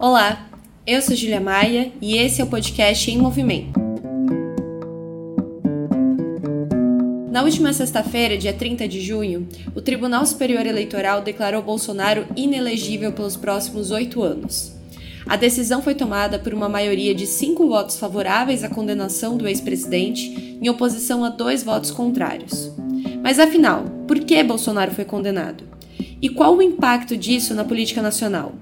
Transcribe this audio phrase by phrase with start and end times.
[0.00, 0.48] Olá,
[0.86, 3.80] eu sou Julia Maia e esse é o podcast Em Movimento.
[7.32, 13.36] Na última sexta-feira, dia 30 de junho, o Tribunal Superior Eleitoral declarou Bolsonaro inelegível pelos
[13.36, 14.72] próximos oito anos.
[15.26, 20.58] A decisão foi tomada por uma maioria de cinco votos favoráveis à condenação do ex-presidente,
[20.62, 22.70] em oposição a dois votos contrários.
[23.20, 25.64] Mas afinal, por que Bolsonaro foi condenado?
[26.22, 28.54] E qual o impacto disso na política nacional?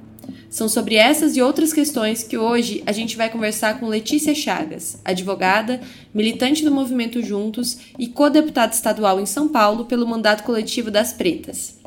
[0.56, 4.98] São sobre essas e outras questões que hoje a gente vai conversar com Letícia Chagas,
[5.04, 5.82] advogada,
[6.14, 11.78] militante do Movimento Juntos e co-deputada estadual em São Paulo pelo mandato coletivo das Pretas.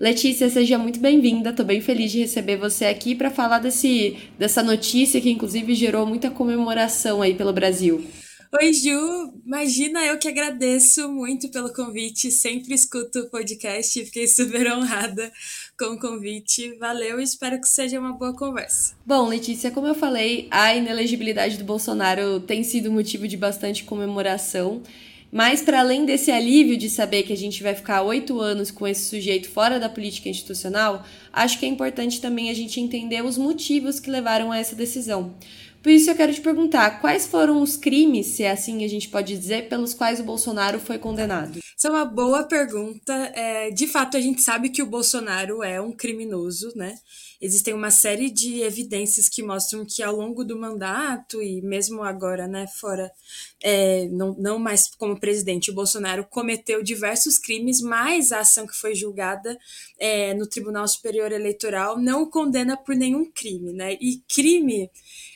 [0.00, 1.50] Letícia, seja muito bem-vinda.
[1.50, 6.06] Estou bem feliz de receber você aqui para falar desse, dessa notícia que, inclusive, gerou
[6.06, 8.02] muita comemoração aí pelo Brasil.
[8.56, 9.34] Oi, Ju.
[9.44, 12.30] Imagina, eu que agradeço muito pelo convite.
[12.30, 15.32] Sempre escuto o podcast e fiquei super honrada
[15.78, 16.76] com o convite.
[16.78, 18.94] Valeu e espero que seja uma boa conversa.
[19.04, 24.82] Bom, Letícia, como eu falei, a inelegibilidade do Bolsonaro tem sido motivo de bastante comemoração.
[25.32, 28.86] Mas, para além desse alívio de saber que a gente vai ficar oito anos com
[28.86, 33.36] esse sujeito fora da política institucional, acho que é importante também a gente entender os
[33.36, 35.34] motivos que levaram a essa decisão.
[35.82, 39.10] Por isso eu quero te perguntar, quais foram os crimes, se é assim a gente
[39.10, 41.58] pode dizer, pelos quais o Bolsonaro foi condenado?
[41.58, 43.12] Isso é uma boa pergunta.
[43.34, 46.94] É, de fato, a gente sabe que o Bolsonaro é um criminoso, né?
[47.38, 52.48] Existem uma série de evidências que mostram que ao longo do mandato e mesmo agora,
[52.48, 53.12] né, fora,
[53.62, 58.74] é, não, não mais como presidente, o Bolsonaro cometeu diversos crimes, mas a ação que
[58.74, 59.58] foi julgada
[59.98, 63.94] é, no Tribunal Superior Eleitoral não o condena por nenhum crime, né?
[63.94, 64.90] E crime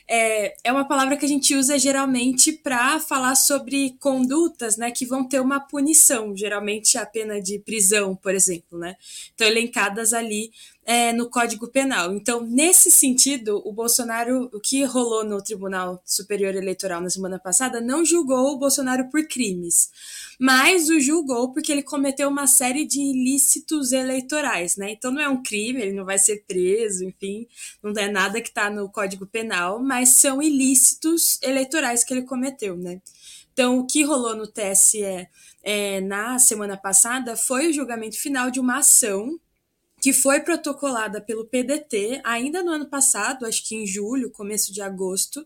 [0.09, 5.05] é, é uma palavra que a gente usa geralmente para falar sobre condutas né, que
[5.05, 8.79] vão ter uma punição, geralmente a pena de prisão, por exemplo.
[8.79, 8.95] Né?
[9.35, 10.51] Então, elencadas ali
[10.89, 12.11] é, no Código Penal.
[12.13, 17.79] Então, nesse sentido, o Bolsonaro, o que rolou no Tribunal Superior Eleitoral na semana passada,
[17.79, 19.91] não julgou o Bolsonaro por crimes,
[20.39, 24.89] mas o julgou porque ele cometeu uma série de ilícitos eleitorais, né?
[24.89, 27.47] Então, não é um crime, ele não vai ser preso, enfim,
[27.83, 32.77] não é nada que está no Código Penal, mas são ilícitos eleitorais que ele cometeu,
[32.77, 33.01] né?
[33.51, 35.27] Então, o que rolou no TSE
[35.61, 39.37] é, na semana passada foi o julgamento final de uma ação
[40.01, 44.81] que foi protocolada pelo PDT ainda no ano passado, acho que em julho, começo de
[44.81, 45.45] agosto,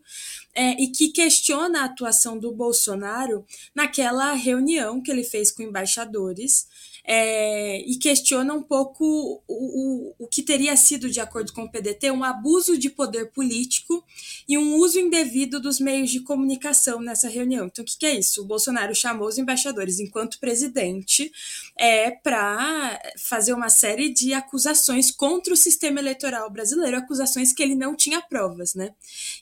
[0.53, 6.68] é, e que questiona a atuação do Bolsonaro naquela reunião que ele fez com embaixadores
[7.06, 11.69] é, e questiona um pouco o, o, o que teria sido, de acordo com o
[11.69, 14.03] PDT, um abuso de poder político
[14.47, 17.66] e um uso indevido dos meios de comunicação nessa reunião.
[17.66, 18.42] Então, o que, que é isso?
[18.42, 21.30] O Bolsonaro chamou os embaixadores, enquanto presidente,
[21.78, 27.75] é, para fazer uma série de acusações contra o sistema eleitoral brasileiro, acusações que ele
[27.75, 28.94] não tinha provas, né?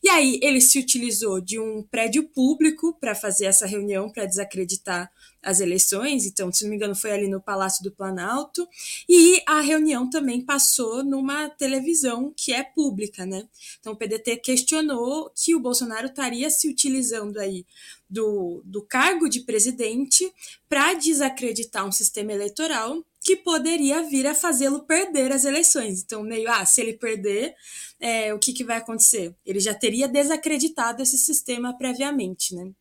[0.03, 5.11] E aí ele se utilizou de um prédio público para fazer essa reunião, para desacreditar
[5.43, 8.67] as eleições, então, se não me engano, foi ali no Palácio do Planalto,
[9.09, 13.47] e a reunião também passou numa televisão que é pública, né?
[13.79, 17.65] Então, o PDT questionou que o Bolsonaro estaria se utilizando aí
[18.09, 20.31] do, do cargo de presidente
[20.67, 26.01] para desacreditar um sistema eleitoral que poderia vir a fazê-lo perder as eleições.
[26.03, 27.55] Então, meio, ah, se ele perder,
[27.99, 29.33] é, o que, que vai acontecer?
[29.45, 32.71] Ele já teria desacreditado esse sistema previamente, né?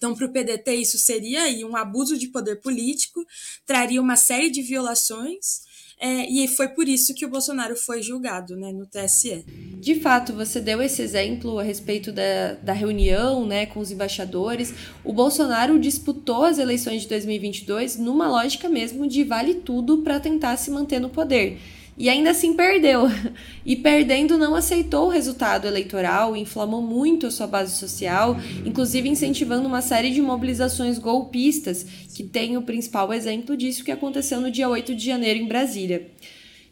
[0.00, 3.22] Então, para o PDT, isso seria aí um abuso de poder político,
[3.66, 5.60] traria uma série de violações,
[6.00, 9.44] é, e foi por isso que o Bolsonaro foi julgado né, no TSE.
[9.78, 14.72] De fato, você deu esse exemplo a respeito da, da reunião né, com os embaixadores.
[15.04, 20.56] O Bolsonaro disputou as eleições de 2022 numa lógica mesmo de vale tudo para tentar
[20.56, 21.58] se manter no poder
[21.96, 23.02] e ainda assim perdeu.
[23.62, 29.68] E perdendo, não aceitou o resultado eleitoral, inflamou muito a sua base social, inclusive incentivando
[29.68, 34.68] uma série de mobilizações golpistas, que tem o principal exemplo disso que aconteceu no dia
[34.68, 36.10] 8 de janeiro em Brasília.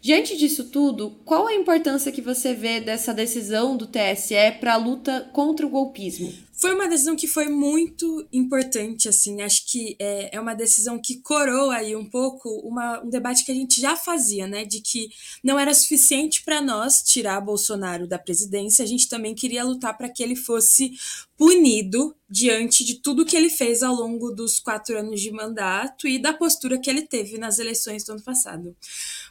[0.00, 4.76] Diante disso tudo, qual a importância que você vê dessa decisão do TSE para a
[4.76, 6.32] luta contra o golpismo?
[6.60, 11.20] Foi uma decisão que foi muito importante, assim, acho que é, é uma decisão que
[11.20, 15.08] coroa aí um pouco uma, um debate que a gente já fazia, né, de que
[15.42, 20.08] não era suficiente para nós tirar Bolsonaro da presidência, a gente também queria lutar para
[20.08, 20.90] que ele fosse
[21.36, 26.18] punido diante de tudo que ele fez ao longo dos quatro anos de mandato e
[26.18, 28.76] da postura que ele teve nas eleições do ano passado.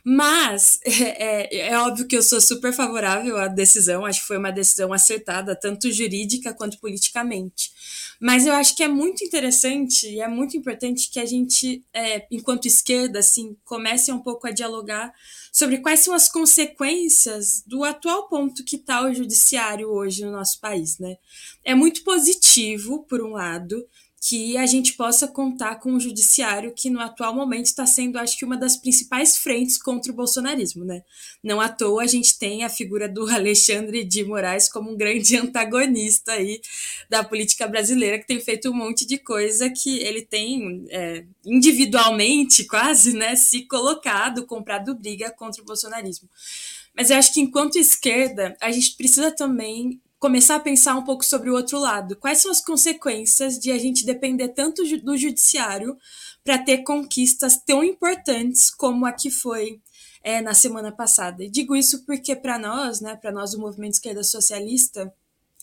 [0.03, 4.37] Mas é, é, é, óbvio que eu sou super favorável à decisão, acho que foi
[4.37, 7.16] uma decisão acertada, tanto jurídica quanto politicamente
[8.19, 12.25] Mas eu acho que é muito interessante e é muito importante que a gente, é,
[12.31, 15.13] enquanto esquerda, assim, comece um pouco a dialogar
[15.51, 20.59] sobre quais são as consequências do atual ponto que está o judiciário hoje no nosso
[20.59, 21.17] país, né?
[21.63, 23.87] É muito positivo, por um lado,
[24.19, 28.37] que a gente possa contar com o judiciário que no atual momento está sendo, acho
[28.37, 31.03] que, uma das principais frentes contra o bolsonarismo, né?
[31.43, 35.37] Não à toa a gente tem a figura do Alexandre de Moraes como um grande
[35.37, 36.59] antagonista aí
[37.09, 42.65] da política brasileira, que tem feito um monte de coisa que ele tem é, individualmente
[42.65, 46.27] quase, né, se colocado, comprado briga contra o bolsonarismo.
[46.95, 51.23] Mas eu acho que enquanto esquerda, a gente precisa também começar a pensar um pouco
[51.23, 52.15] sobre o outro lado.
[52.15, 55.97] Quais são as consequências de a gente depender tanto do judiciário
[56.43, 59.79] para ter conquistas tão importantes como a que foi
[60.23, 61.43] é, na semana passada?
[61.43, 65.13] E digo isso porque para nós, né, para nós do movimento esquerda socialista,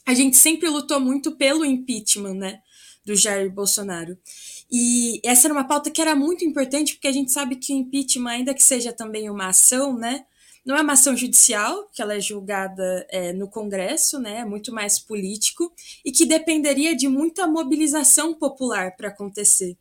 [0.06, 2.60] a gente sempre lutou muito pelo impeachment, né,
[3.04, 4.16] do Jair Bolsonaro.
[4.70, 7.76] E essa era uma pauta que era muito importante porque a gente sabe que o
[7.76, 10.24] impeachment, ainda que seja também uma ação, né,
[10.64, 14.72] não é uma ação judicial, que ela é julgada é, no Congresso, né, é muito
[14.72, 15.72] mais político,
[16.04, 19.76] e que dependeria de muita mobilização popular para acontecer.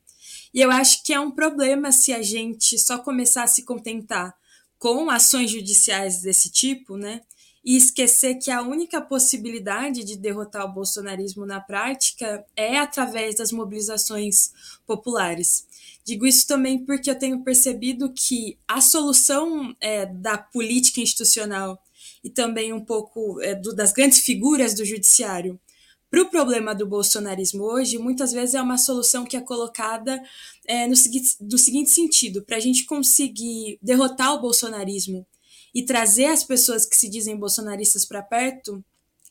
[0.54, 4.36] E eu acho que é um problema se a gente só começar a se contentar
[4.78, 7.22] com ações judiciais desse tipo, né?
[7.66, 13.54] E esquecer que a única possibilidade de derrotar o bolsonarismo na prática é através das
[13.54, 14.52] mobilizações
[14.86, 15.66] populares.
[16.06, 21.82] Digo isso também porque eu tenho percebido que a solução é, da política institucional
[22.24, 25.60] e também um pouco é, do, das grandes figuras do judiciário
[26.14, 30.22] para o problema do bolsonarismo hoje, muitas vezes é uma solução que é colocada
[30.68, 35.26] é, no, seguinte, no seguinte sentido: para a gente conseguir derrotar o bolsonarismo
[35.74, 38.86] e trazer as pessoas que se dizem bolsonaristas para perto,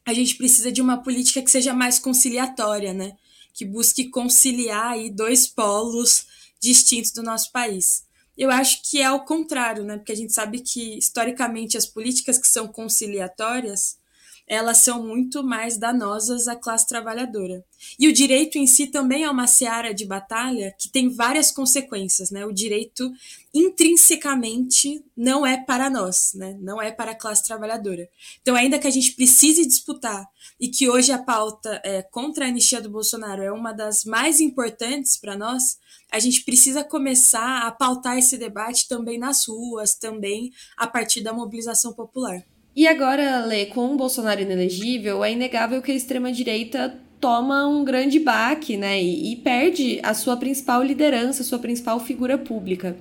[0.05, 3.17] a gente precisa de uma política que seja mais conciliatória, né?
[3.55, 6.27] Que busque conciliar aí dois polos
[6.63, 8.05] distintos do nosso país.
[8.39, 9.99] Eu acho que é o contrário, né?
[9.99, 13.99] Porque a gente sabe que, historicamente, as políticas que são conciliatórias,
[14.47, 17.65] elas são muito mais danosas à classe trabalhadora.
[17.99, 22.31] E o direito em si também é uma seara de batalha que tem várias consequências,
[22.31, 22.45] né?
[22.45, 23.11] O direito
[23.55, 26.57] intrinsecamente não é para nós, né?
[26.61, 28.09] Não é para a classe trabalhadora.
[28.41, 30.27] Então, ainda que a gente precise disputar
[30.61, 34.41] e que hoje a pauta é, contra a anistia do Bolsonaro é uma das mais
[34.41, 35.79] importantes para nós,
[36.11, 41.33] a gente precisa começar a pautar esse debate também nas ruas, também a partir da
[41.33, 42.45] mobilização popular.
[42.75, 48.19] E agora, Lê, com o Bolsonaro inelegível, é inegável que a extrema-direita toma um grande
[48.19, 49.01] baque, né?
[49.01, 52.97] E, e perde a sua principal liderança, a sua principal figura pública.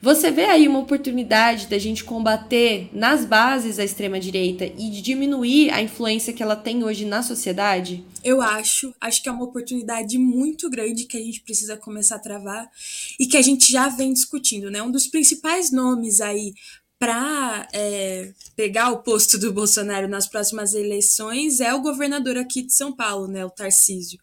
[0.00, 5.70] Você vê aí uma oportunidade da gente combater nas bases a extrema-direita e de diminuir
[5.70, 8.04] a influência que ela tem hoje na sociedade?
[8.22, 12.20] Eu acho, acho que é uma oportunidade muito grande que a gente precisa começar a
[12.20, 12.70] travar
[13.18, 14.82] e que a gente já vem discutindo, né?
[14.82, 16.52] Um dos principais nomes aí
[16.98, 22.72] para é, pegar o posto do Bolsonaro nas próximas eleições é o governador aqui de
[22.72, 24.18] São Paulo, né, o Tarcísio.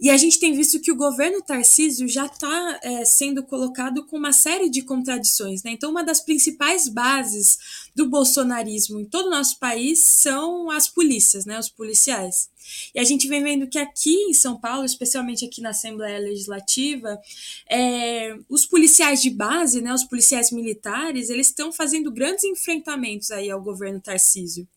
[0.00, 4.16] E a gente tem visto que o governo Tarcísio já está é, sendo colocado com
[4.16, 5.62] uma série de contradições.
[5.62, 5.72] Né?
[5.72, 7.58] Então, uma das principais bases
[7.94, 11.58] do bolsonarismo em todo o nosso país são as polícias, né?
[11.58, 12.48] os policiais.
[12.94, 17.20] E a gente vem vendo que aqui em São Paulo, especialmente aqui na Assembleia Legislativa,
[17.68, 23.50] é, os policiais de base, né, os policiais militares, eles estão fazendo grandes enfrentamentos aí
[23.50, 24.68] ao governo Tarcísio.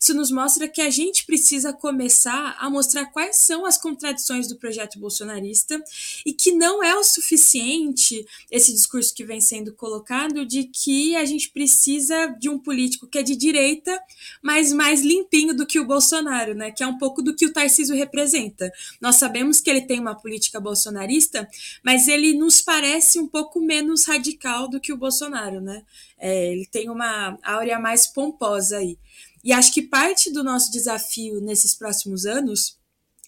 [0.00, 4.56] Isso nos mostra que a gente precisa começar a mostrar quais são as contradições do
[4.56, 5.80] projeto bolsonarista
[6.26, 11.24] e que não é o suficiente esse discurso que vem sendo colocado de que a
[11.24, 14.00] gente precisa de um político que é de direita,
[14.40, 16.70] mas mais limpinho do que o Bolsonaro, né?
[16.70, 18.72] Que é um pouco do que o Tarcísio representa.
[19.00, 21.48] Nós sabemos que ele tem uma política bolsonarista,
[21.84, 25.82] mas ele nos parece um pouco menos radical do que o Bolsonaro, né?
[26.16, 28.96] É, ele tem uma áurea mais pomposa aí.
[29.42, 32.78] E acho que parte do nosso desafio nesses próximos anos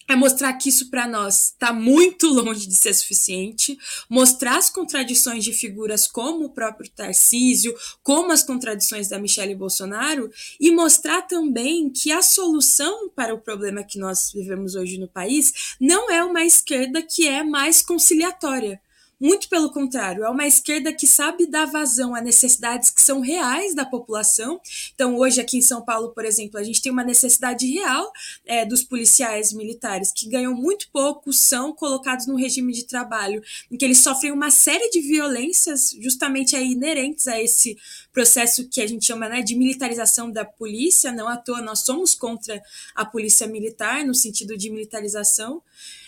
[0.07, 3.77] é mostrar que isso para nós está muito longe de ser suficiente,
[4.09, 10.31] mostrar as contradições de figuras como o próprio Tarcísio, como as contradições da Michelle Bolsonaro,
[10.59, 15.75] e mostrar também que a solução para o problema que nós vivemos hoje no país
[15.79, 18.81] não é uma esquerda que é mais conciliatória
[19.19, 23.73] Muito pelo contrário, é uma esquerda que sabe dar vazão a necessidades que são reais
[23.73, 24.59] da população.
[24.93, 28.11] Então, hoje aqui em São Paulo, por exemplo, a gente tem uma necessidade real
[28.45, 33.41] é, dos policiais militares que ganham muito pouco, são colocados num regime de trabalho
[33.71, 37.77] em que eles sofrem uma série de violências justamente aí inerentes a esse
[38.11, 41.11] processo que a gente chama né, de militarização da polícia.
[41.11, 42.61] Não à toa, nós somos contra
[42.93, 45.61] a polícia militar, no sentido de militarização.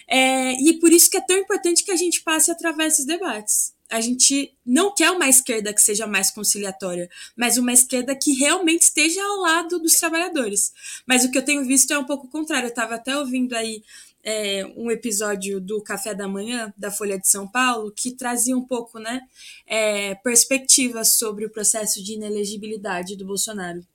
[0.07, 3.73] É, e por isso que é tão importante que a gente passe através desses debates.
[3.89, 8.83] A gente não quer uma esquerda que seja mais conciliatória, mas uma esquerda que realmente
[8.83, 10.71] esteja ao lado dos trabalhadores.
[11.05, 12.65] Mas o que eu tenho visto é um pouco contrário.
[12.65, 13.83] Eu estava até ouvindo aí
[14.23, 18.65] é, um episódio do Café da Manhã, da Folha de São Paulo, que trazia um
[18.65, 19.21] pouco né,
[19.67, 23.85] é, perspectivas sobre o processo de inelegibilidade do Bolsonaro.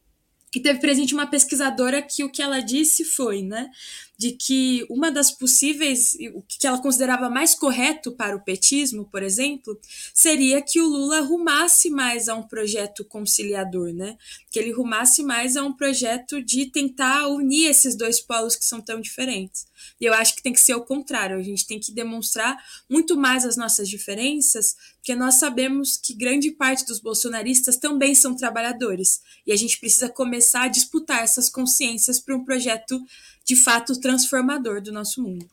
[0.55, 3.71] E teve presente uma pesquisadora que o que ela disse foi, né,
[4.19, 9.23] de que uma das possíveis, o que ela considerava mais correto para o petismo, por
[9.23, 9.81] exemplo,
[10.13, 14.19] seria que o Lula rumasse mais a um projeto conciliador, né?
[14.51, 18.81] Que ele rumasse mais a um projeto de tentar unir esses dois polos que são
[18.83, 19.67] tão diferentes.
[20.01, 22.57] E eu acho que tem que ser o contrário, a gente tem que demonstrar
[22.89, 28.37] muito mais as nossas diferenças, porque nós sabemos que grande parte dos bolsonaristas também são
[28.37, 33.01] trabalhadores, e a gente precisa começar a disputar essas consciências para um projeto
[33.45, 35.49] de fato transformador do nosso mundo.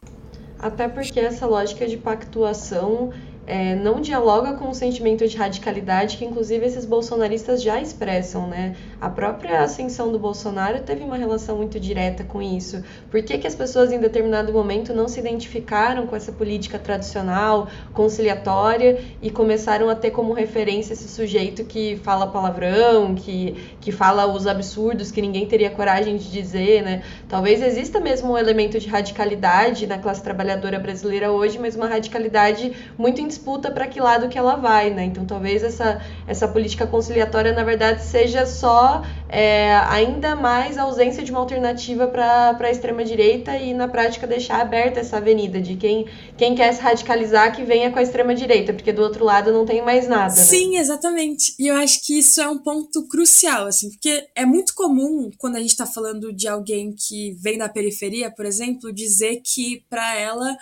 [0.59, 3.13] Até porque essa lógica de pactuação
[3.47, 8.75] é, não dialoga com o sentimento de radicalidade que, inclusive, esses bolsonaristas já expressam, né?
[8.99, 12.83] A própria ascensão do Bolsonaro teve uma relação muito direta com isso.
[13.09, 17.69] Por que, que as pessoas, em determinado momento, não se identificaram com essa política tradicional,
[17.93, 24.27] conciliatória, e começaram a ter como referência esse sujeito que fala palavrão, que, que fala
[24.27, 27.01] os absurdos que ninguém teria coragem de dizer, né?
[27.29, 32.73] Talvez exista mesmo um elemento de radicalidade na classe trabalhadora brasileira hoje, mas uma radicalidade
[32.97, 35.05] muito disputa para que lado que ela vai, né?
[35.05, 41.23] Então talvez essa, essa política conciliatória, na verdade, seja só é, ainda mais a ausência
[41.23, 46.07] de uma alternativa para a extrema-direita e, na prática, deixar aberta essa avenida de quem,
[46.35, 49.81] quem quer se radicalizar que venha com a extrema-direita, porque do outro lado não tem
[49.81, 50.33] mais nada.
[50.33, 50.41] Né?
[50.41, 51.53] Sim, exatamente.
[51.59, 55.57] E eu acho que isso é um ponto crucial, assim, porque é muito comum, quando
[55.57, 60.15] a gente está falando de alguém que vem da periferia, por exemplo, dizer que para
[60.15, 60.57] ela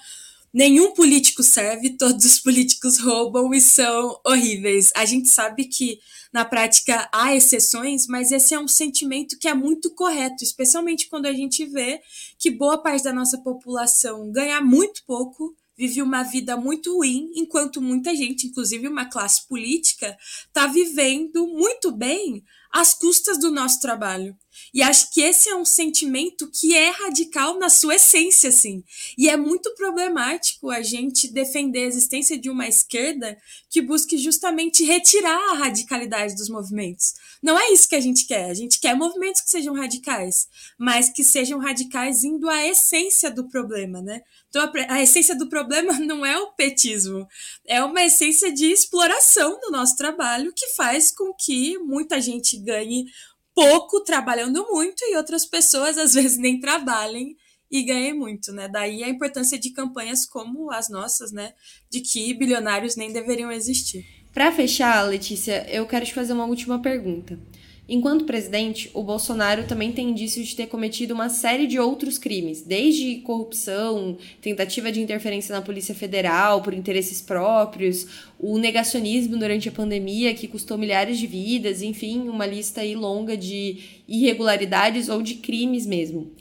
[0.56, 4.90] nenhum político serve, todos os políticos roubam e são horríveis.
[4.96, 6.00] A gente sabe que
[6.32, 11.26] na prática há exceções, mas esse é um sentimento que é muito correto, especialmente quando
[11.26, 12.00] a gente vê
[12.40, 17.82] que boa parte da nossa população ganha muito pouco, vive uma vida muito ruim, enquanto
[17.82, 22.42] muita gente, inclusive uma classe política, está vivendo muito bem
[22.76, 24.36] às custas do nosso trabalho.
[24.74, 28.84] E acho que esse é um sentimento que é radical na sua essência, assim.
[29.18, 33.38] E é muito problemático a gente defender a existência de uma esquerda
[33.70, 37.14] que busque justamente retirar a radicalidade dos movimentos.
[37.42, 38.50] Não é isso que a gente quer.
[38.50, 43.48] A gente quer movimentos que sejam radicais, mas que sejam radicais indo à essência do
[43.48, 44.22] problema, né?
[44.56, 47.28] Então, a, a essência do problema não é o petismo,
[47.68, 53.06] é uma essência de exploração do nosso trabalho que faz com que muita gente ganhe
[53.54, 57.36] pouco trabalhando muito e outras pessoas às vezes nem trabalhem
[57.70, 58.70] e ganhem muito, né?
[58.70, 61.54] Daí a importância de campanhas como as nossas, né?
[61.90, 64.06] De que bilionários nem deveriam existir.
[64.32, 67.38] Para fechar, Letícia, eu quero te fazer uma última pergunta.
[67.88, 72.64] Enquanto presidente, o Bolsonaro também tem indícios de ter cometido uma série de outros crimes,
[72.64, 78.08] desde corrupção, tentativa de interferência na Polícia Federal por interesses próprios,
[78.40, 83.38] o negacionismo durante a pandemia que custou milhares de vidas, enfim, uma lista aí longa
[83.38, 83.78] de
[84.08, 86.32] irregularidades ou de crimes mesmo.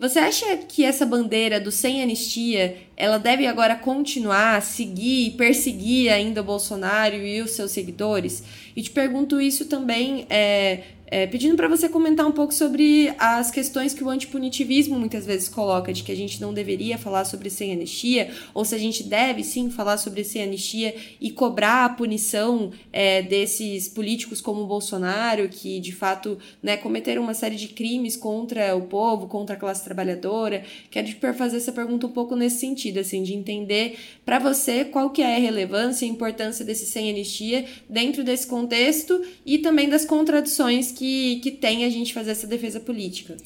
[0.00, 6.10] Você acha que essa bandeira do sem anistia, ela deve agora continuar, seguir e perseguir
[6.10, 8.42] ainda o Bolsonaro e os seus seguidores?
[8.74, 13.50] E te pergunto isso também é, é, pedindo para você comentar um pouco sobre as
[13.50, 17.50] questões que o antipunitivismo muitas vezes coloca, de que a gente não deveria falar sobre
[17.50, 21.88] sem anistia, ou se a gente deve sim falar sobre sem anistia e cobrar a
[21.88, 27.68] punição é, desses políticos como o Bolsonaro, que de fato né, cometeram uma série de
[27.68, 30.62] crimes contra o povo, contra a classe trabalhadora.
[30.90, 35.10] Quero te fazer essa pergunta um pouco nesse sentido, assim, de entender para você qual
[35.10, 39.88] que é a relevância e a importância desse sem anistia dentro desse contexto e também
[39.88, 40.99] das contradições que,
[41.42, 43.36] que tem a gente fazer essa defesa política.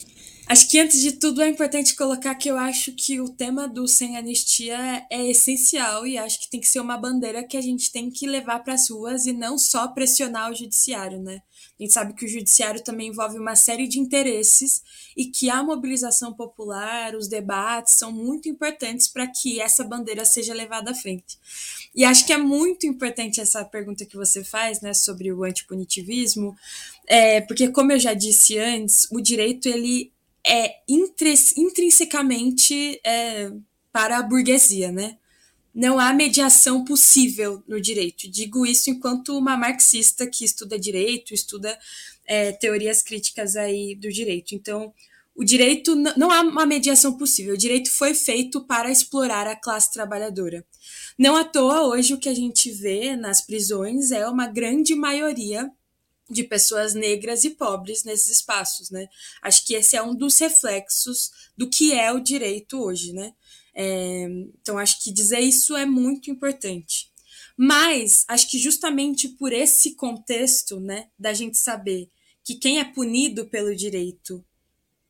[0.46, 3.88] Acho que antes de tudo é importante colocar que eu acho que o tema do
[3.88, 7.90] sem anistia é essencial e acho que tem que ser uma bandeira que a gente
[7.90, 11.40] tem que levar para as ruas e não só pressionar o judiciário, né?
[11.78, 14.82] A gente sabe que o judiciário também envolve uma série de interesses
[15.16, 20.54] e que a mobilização popular, os debates são muito importantes para que essa bandeira seja
[20.54, 21.38] levada à frente.
[21.94, 26.54] E acho que é muito importante essa pergunta que você faz, né, sobre o antipunitivismo,
[27.06, 30.12] é, porque como eu já disse antes, o direito ele
[30.46, 30.82] é
[31.56, 33.50] intrinsecamente é,
[33.92, 35.16] para a burguesia, né?
[35.74, 38.30] não há mediação possível no direito.
[38.30, 41.76] Digo isso enquanto uma marxista que estuda direito, estuda
[42.24, 44.54] é, teorias críticas aí do direito.
[44.54, 44.94] Então,
[45.34, 47.54] o direito não há uma mediação possível.
[47.54, 50.64] O direito foi feito para explorar a classe trabalhadora.
[51.18, 55.68] Não à toa hoje o que a gente vê nas prisões é uma grande maioria
[56.28, 59.08] de pessoas negras e pobres nesses espaços, né?
[59.42, 63.34] Acho que esse é um dos reflexos do que é o direito hoje, né?
[63.74, 64.26] É,
[64.60, 67.12] então, acho que dizer isso é muito importante.
[67.56, 72.10] Mas, acho que justamente por esse contexto, né, da gente saber
[72.42, 74.44] que quem é punido pelo direito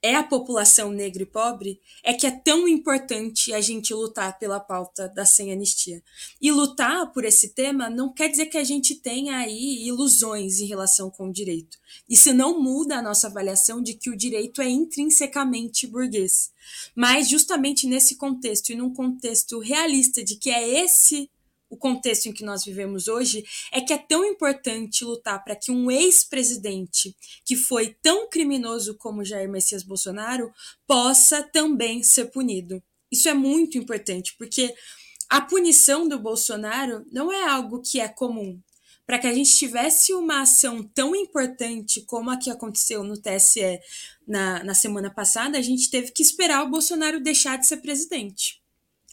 [0.05, 4.61] é a população negra e pobre, é que é tão importante a gente lutar pela
[4.61, 6.03] pauta da sem anistia.
[6.39, 10.67] E lutar por esse tema não quer dizer que a gente tenha aí ilusões em
[10.67, 11.79] relação com o direito.
[12.07, 16.53] Isso não muda a nossa avaliação de que o direito é intrinsecamente burguês.
[16.95, 21.31] Mas justamente nesse contexto e num contexto realista de que é esse
[21.75, 25.73] o contexto em que nós vivemos hoje, é que é tão importante lutar para que
[25.73, 27.15] um ex-presidente
[27.45, 30.53] que foi tão criminoso como Jair Messias Bolsonaro
[30.87, 32.81] possa também ser punido.
[33.11, 34.73] Isso é muito importante, porque
[35.29, 38.61] a punição do Bolsonaro não é algo que é comum.
[39.05, 43.79] Para que a gente tivesse uma ação tão importante como a que aconteceu no TSE
[44.27, 48.64] na, na semana passada, a gente teve que esperar o Bolsonaro deixar de ser presidente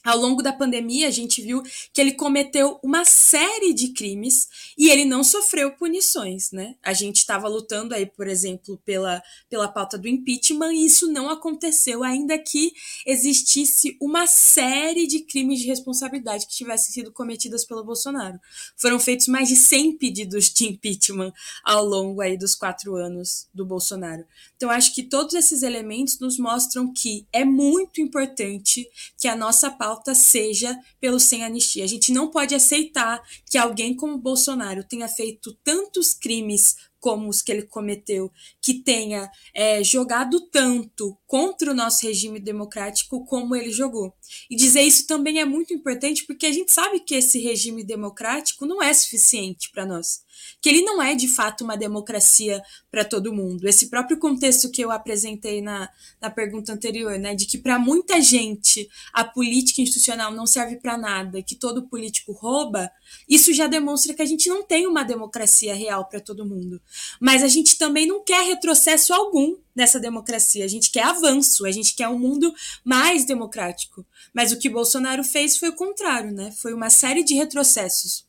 [0.04, 1.62] ao longo da pandemia, a gente viu
[1.94, 6.76] que ele cometeu uma série de crimes e ele não sofreu punições, né?
[6.82, 11.30] A gente estava lutando aí, por exemplo, pela, pela pauta do impeachment e isso não
[11.30, 12.74] aconteceu, ainda que
[13.06, 18.40] existisse uma série de crimes de responsabilidade que tivessem sido cometidas pelo Bolsonaro.
[18.76, 21.32] Foram feitos mais de 100 pedidos de impeachment
[21.64, 24.26] ao longo aí dos quatro anos do Bolsonaro.
[24.56, 29.70] Então, acho que todos esses elementos nos mostram que é muito importante que a nossa
[29.70, 31.84] pauta pauta seja pelo sem anistia.
[31.84, 37.42] A gente não pode aceitar que alguém como Bolsonaro tenha feito tantos crimes como os
[37.42, 38.32] que ele cometeu,
[38.62, 44.14] que tenha é, jogado tanto contra o nosso regime democrático como ele jogou.
[44.50, 48.66] E dizer isso também é muito importante porque a gente sabe que esse regime democrático
[48.66, 50.22] não é suficiente para nós
[50.62, 53.68] que ele não é de fato uma democracia para todo mundo.
[53.68, 55.90] Esse próprio contexto que eu apresentei na,
[56.22, 60.98] na pergunta anterior, né, de que para muita gente a política institucional não serve para
[60.98, 62.92] nada, que todo político rouba,
[63.28, 66.82] isso já demonstra que a gente não tem uma democracia real para todo mundo.
[67.20, 70.66] Mas a gente também não quer retrocesso algum nessa democracia.
[70.66, 74.06] A gente quer avanço, a gente quer um mundo mais democrático.
[74.34, 76.52] Mas o que Bolsonaro fez foi o contrário, né?
[76.62, 78.26] Foi uma série de retrocessos.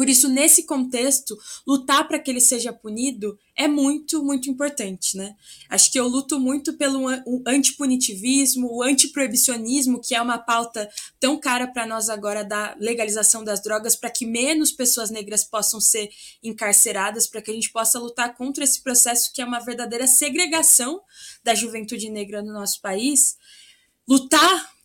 [0.00, 5.36] Por isso, nesse contexto, lutar para que ele seja punido é muito, muito importante, né?
[5.68, 7.06] Acho que eu luto muito pelo
[7.46, 13.62] antipunitivismo, o antiproibicionismo, que é uma pauta tão cara para nós agora da legalização das
[13.62, 16.08] drogas, para que menos pessoas negras possam ser
[16.42, 21.02] encarceradas, para que a gente possa lutar contra esse processo que é uma verdadeira segregação
[21.44, 23.36] da juventude negra no nosso país.
[24.08, 24.79] Lutar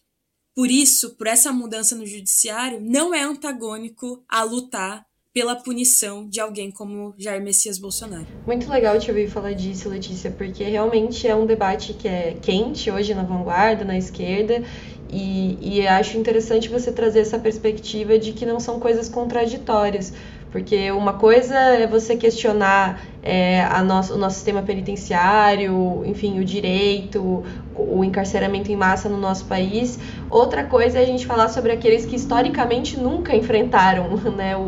[0.56, 6.40] por isso, por essa mudança no judiciário, não é antagônico a lutar pela punição de
[6.40, 8.26] alguém como Jair Messias Bolsonaro.
[8.48, 12.90] Muito legal te ouvir falar disso, Letícia, porque realmente é um debate que é quente
[12.90, 14.64] hoje na vanguarda, na esquerda,
[15.12, 20.14] e, e acho interessante você trazer essa perspectiva de que não são coisas contraditórias,
[20.54, 26.46] porque uma coisa é você questionar é, a nosso, o nosso sistema penitenciário, enfim, o
[26.46, 27.44] direito,
[27.78, 30.00] o encarceramento em massa no nosso país.
[30.30, 34.62] Outra coisa é a gente falar sobre aqueles que historicamente nunca enfrentaram né, o,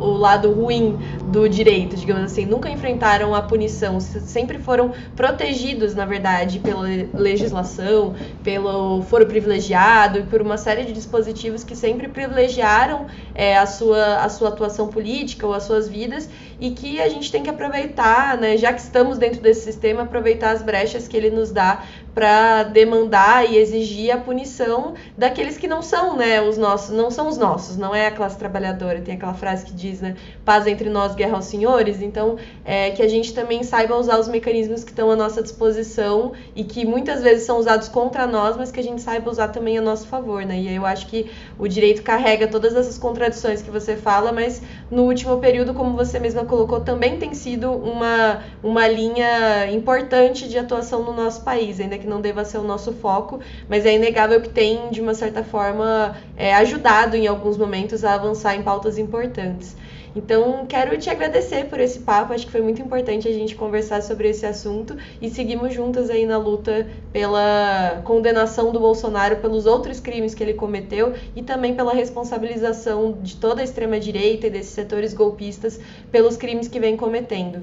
[0.00, 6.04] o lado ruim do direito, digamos assim, nunca enfrentaram a punição, sempre foram protegidos, na
[6.04, 13.06] verdade, pela legislação, pelo foro privilegiado e por uma série de dispositivos que sempre privilegiaram
[13.34, 16.28] é, a, sua, a sua atuação política ou as suas vidas
[16.60, 20.52] e que a gente tem que aproveitar, né, já que estamos dentro desse sistema, aproveitar
[20.52, 21.82] as brechas que ele nos dá
[22.14, 27.28] para demandar e exigir a punição daqueles que não são, né, os nossos, não são
[27.28, 29.00] os nossos, não é a classe trabalhadora.
[29.00, 32.02] Tem aquela frase que diz, né, paz entre nós, guerra aos senhores.
[32.02, 36.32] Então, é, que a gente também saiba usar os mecanismos que estão à nossa disposição
[36.54, 39.78] e que muitas vezes são usados contra nós, mas que a gente saiba usar também
[39.78, 40.58] a nosso favor, né?
[40.58, 45.02] E eu acho que o direito carrega todas essas contradições que você fala, mas no
[45.02, 51.02] último período, como você mesma colocou, também tem sido uma, uma linha importante de atuação
[51.02, 54.48] no nosso país, ainda que não deva ser o nosso foco, mas é inegável que
[54.48, 59.76] tem, de uma certa forma, é, ajudado em alguns momentos a avançar em pautas importantes.
[60.16, 62.32] Então, quero te agradecer por esse papo.
[62.32, 66.24] Acho que foi muito importante a gente conversar sobre esse assunto e seguimos juntas aí
[66.24, 71.92] na luta pela condenação do Bolsonaro pelos outros crimes que ele cometeu e também pela
[71.92, 75.78] responsabilização de toda a extrema direita e desses setores golpistas
[76.10, 77.62] pelos crimes que vem cometendo.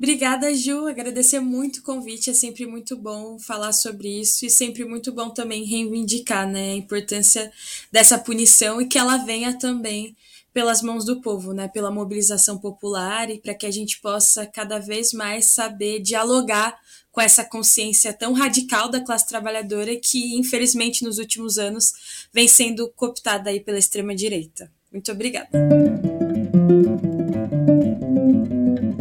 [0.00, 0.86] Obrigada, Ju.
[0.86, 2.30] Agradecer muito o convite.
[2.30, 6.76] É sempre muito bom falar sobre isso e sempre muito bom também reivindicar né, a
[6.76, 7.52] importância
[7.92, 10.16] dessa punição e que ela venha também
[10.54, 14.78] pelas mãos do povo, né, pela mobilização popular e para que a gente possa cada
[14.78, 16.78] vez mais saber dialogar
[17.12, 21.92] com essa consciência tão radical da classe trabalhadora que, infelizmente, nos últimos anos
[22.32, 24.72] vem sendo cooptada aí pela extrema direita.
[24.90, 25.50] Muito obrigada.